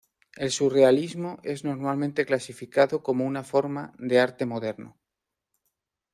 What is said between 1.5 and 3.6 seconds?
normalmente clasificado como una